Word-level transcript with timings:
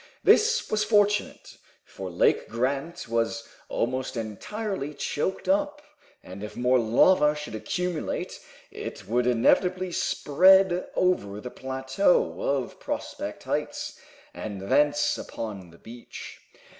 This 0.23 0.67
was 0.71 0.83
fortunate, 0.83 1.57
for 1.85 2.09
Lake 2.09 2.49
Grant 2.49 3.07
was 3.07 3.47
almost 3.69 4.17
entirely 4.17 4.95
choked 4.95 5.47
up, 5.47 5.79
and 6.23 6.41
if 6.41 6.57
more 6.57 6.79
lava 6.79 7.35
should 7.35 7.53
accumulate 7.53 8.39
it 8.71 9.07
would 9.07 9.27
inevitably 9.27 9.91
spread 9.91 10.87
over 10.95 11.39
the 11.39 11.51
plateau 11.51 12.41
of 12.41 12.79
Prospect 12.79 13.43
Heights, 13.43 13.99
and 14.33 14.71
thence 14.71 15.19
upon 15.19 15.69
the 15.69 15.77
beach. 15.77 16.39